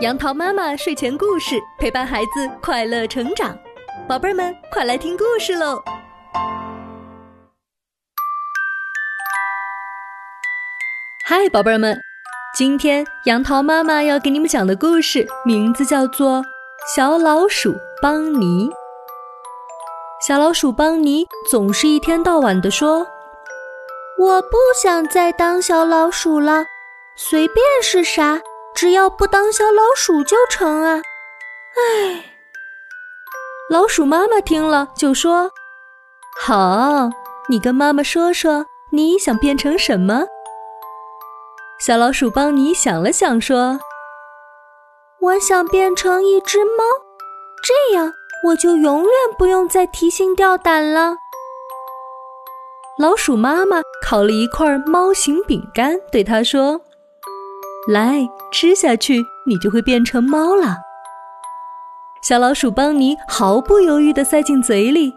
[0.00, 3.56] 杨桃妈妈睡前故事陪伴孩子快乐成长，
[4.08, 5.80] 宝贝儿们快来听故事喽！
[11.26, 11.96] 嗨，宝贝儿们，
[12.56, 16.38] 今天杨桃妈妈要给你们讲的故事名字叫做
[16.96, 18.68] 《小老鼠邦尼》。
[20.26, 23.06] 小老鼠邦尼总是一天到晚的说
[24.18, 26.64] ：“我不想再当小老鼠了，
[27.14, 28.40] 随便是啥。”
[28.82, 31.00] 只要不当小老鼠就成啊！
[31.76, 32.24] 唉，
[33.70, 35.52] 老鼠妈妈听了就说
[36.42, 37.08] ：“好，
[37.48, 40.24] 你跟妈妈说说，你想变成什么？”
[41.78, 43.78] 小老鼠邦尼想了想说
[45.22, 46.82] ：“我想变成一只猫，
[47.62, 48.12] 这样
[48.48, 51.14] 我就永远不用再提心吊胆了。”
[52.98, 56.80] 老鼠妈妈烤了一块猫形饼干，对他说。
[57.88, 58.20] 来
[58.52, 60.76] 吃下去，你就会变成猫了。
[62.22, 65.12] 小老鼠邦尼毫不犹豫地塞进嘴里，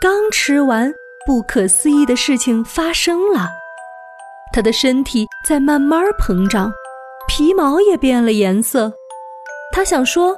[0.00, 0.92] 刚吃完，
[1.24, 3.48] 不可思议的事情发生了，
[4.52, 6.70] 它的身体在慢慢膨胀，
[7.26, 8.92] 皮毛也变了颜色。
[9.72, 10.28] 他想说：“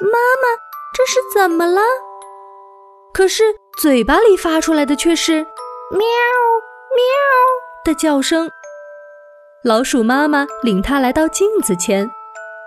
[0.00, 0.48] 妈妈，
[0.94, 1.80] 这是怎么了？”
[3.12, 3.42] 可是
[3.78, 5.34] 嘴巴里发出来的却是
[5.90, 7.04] “喵喵”
[7.84, 8.48] 的叫声。
[9.64, 12.10] 老鼠妈妈领它来到镜子前，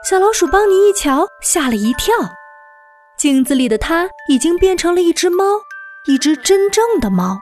[0.10, 2.16] 小老鼠邦尼一瞧，吓了一跳。
[3.18, 5.44] 镜子里的它已经变成了一只猫，
[6.08, 7.38] 一只真正的猫。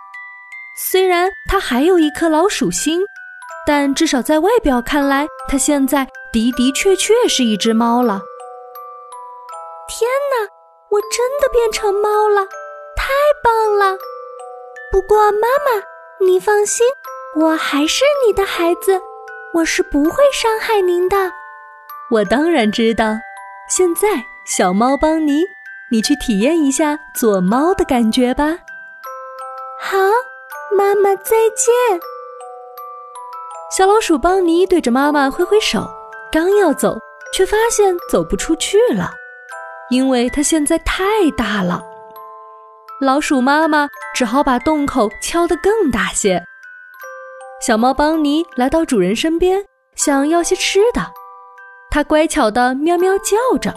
[0.89, 2.99] 虽然它还有一颗老鼠心，
[3.63, 8.23] 但至少在外表看来，它现在的的确确是一只猫了。
[9.87, 10.49] 天哪，
[10.89, 12.43] 我真的变成猫了，
[12.95, 13.99] 太棒了！
[14.91, 16.87] 不过妈妈，你放心，
[17.35, 18.99] 我还是你的孩子。
[19.53, 21.15] 我是不会伤害您的，
[22.09, 23.13] 我当然知道。
[23.69, 24.07] 现在，
[24.45, 25.43] 小猫邦尼，
[25.91, 28.57] 你去体验一下做猫的感觉吧。
[29.79, 29.97] 好，
[30.75, 31.71] 妈妈再见。
[33.77, 35.87] 小老鼠邦尼对着妈妈挥挥手，
[36.31, 36.97] 刚要走，
[37.31, 39.11] 却发现走不出去了，
[39.91, 41.03] 因为它现在太
[41.37, 41.83] 大了。
[42.99, 46.43] 老鼠妈妈只好把洞口敲得更大些。
[47.65, 49.63] 小猫邦尼来到主人身边，
[49.95, 51.01] 想要些吃的。
[51.89, 53.73] 它乖巧地喵喵叫着。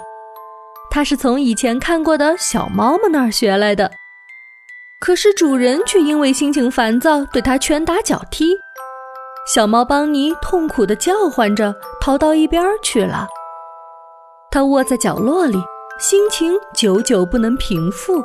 [0.91, 3.89] 它是从以前看过的小猫们那儿学来的。
[4.99, 8.57] 可是主人却因为心情烦躁，对它拳打脚踢。
[9.55, 13.29] 小猫邦尼痛苦地叫唤着，逃到一边去了。
[14.51, 15.59] 它窝在角落里，
[16.01, 18.21] 心情久久不能平复。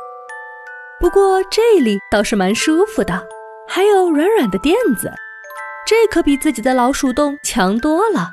[0.98, 3.24] 不过这里倒是蛮舒服的，
[3.68, 5.08] 还有软软的垫子。
[5.86, 8.30] 这可比自己的老鼠洞强多了。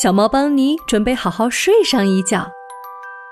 [0.00, 2.50] 小猫邦尼准备好好睡上一觉，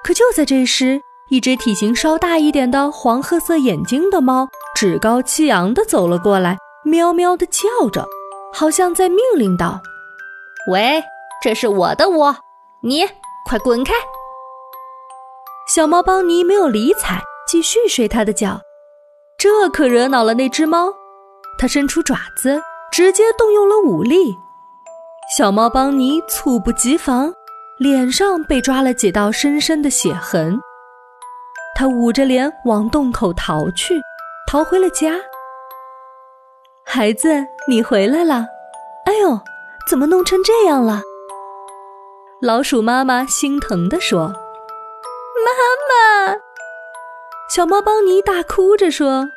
[0.03, 8.07] 可就在这时，一只体型稍大一点的黄褐色眼睛的猫趾高气扬地走了过来，喵喵地叫着，
[8.53, 9.81] 好像在命令道
[10.71, 11.03] ：“喂，
[11.43, 12.37] 这是我的窝，
[12.83, 13.07] 你
[13.49, 13.93] 快滚开！”
[15.75, 18.61] 小猫邦尼没有理睬，继续睡他的觉。
[19.39, 20.93] 这可惹恼了那只猫，
[21.59, 22.63] 它伸出爪子。
[22.95, 24.39] 直接动用了武力，
[25.37, 27.35] 小猫邦尼猝不及防，
[27.77, 30.57] 脸上被抓了几道深深的血痕。
[31.75, 34.01] 他捂着脸往洞口逃去，
[34.47, 35.17] 逃回了家。
[36.85, 38.47] 孩子，你回来了！
[39.07, 39.41] 哎呦，
[39.91, 41.03] 怎么弄成这样了？
[42.41, 44.29] 老鼠妈妈心疼地说
[45.43, 45.51] ：“妈
[45.91, 46.37] 妈！”
[47.51, 49.31] 小猫邦尼大哭着说。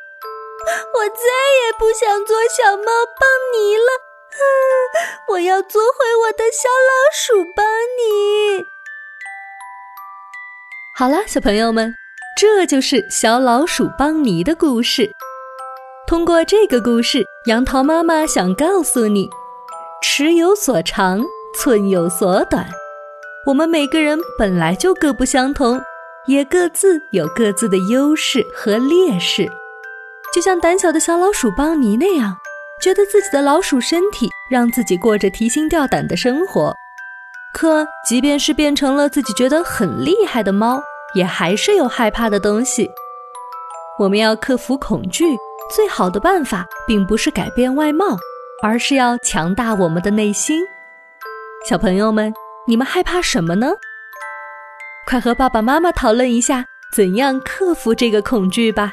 [0.94, 1.24] 我再
[1.62, 2.84] 也不想做小猫
[3.18, 3.88] 邦尼了，
[5.30, 7.64] 我要做回我的小老鼠邦
[7.96, 8.66] 尼。
[10.96, 11.94] 好了，小朋友们，
[12.36, 15.10] 这就是小老鼠邦尼的故事。
[16.06, 19.28] 通过这个故事，杨桃妈妈想告诉你：
[20.02, 21.24] 尺有所长，
[21.54, 22.66] 寸有所短。
[23.46, 25.80] 我们每个人本来就各不相同，
[26.26, 29.48] 也各自有各自的优势和劣势。
[30.34, 32.36] 就像胆小的小老鼠邦尼那样，
[32.80, 36.74] 觉得自己的老鼠身体让自己过着提心吊胆的生活。
[37.54, 40.80] 可即便是变成了自己觉得很厉害的猫，
[41.14, 42.88] 也还是有害怕的东西。
[43.98, 45.24] 我们要克服恐惧，
[45.74, 48.16] 最好的办法并不是改变外貌，
[48.62, 50.62] 而是要强大我们的内心。
[51.68, 52.32] 小朋友们，
[52.66, 53.72] 你们害怕什么呢？
[55.08, 58.92] 快和爸爸妈妈讨论一下，怎样克服这个恐惧吧。